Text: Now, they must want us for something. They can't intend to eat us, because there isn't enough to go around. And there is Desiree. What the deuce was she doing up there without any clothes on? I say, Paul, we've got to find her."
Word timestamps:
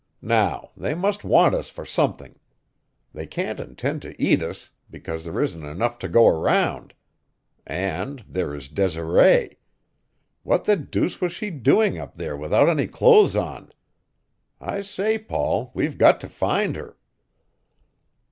Now, 0.23 0.71
they 0.75 0.95
must 0.95 1.23
want 1.23 1.53
us 1.53 1.69
for 1.69 1.85
something. 1.85 2.39
They 3.13 3.27
can't 3.27 3.59
intend 3.59 4.01
to 4.01 4.19
eat 4.19 4.41
us, 4.41 4.71
because 4.89 5.23
there 5.25 5.39
isn't 5.39 5.63
enough 5.63 5.99
to 5.99 6.07
go 6.07 6.27
around. 6.27 6.95
And 7.67 8.25
there 8.27 8.55
is 8.55 8.67
Desiree. 8.67 9.59
What 10.41 10.65
the 10.65 10.75
deuce 10.75 11.21
was 11.21 11.33
she 11.33 11.51
doing 11.51 11.99
up 11.99 12.17
there 12.17 12.35
without 12.35 12.67
any 12.67 12.87
clothes 12.87 13.35
on? 13.35 13.73
I 14.59 14.81
say, 14.81 15.19
Paul, 15.19 15.69
we've 15.75 15.99
got 15.99 16.19
to 16.21 16.27
find 16.27 16.75
her." 16.77 16.97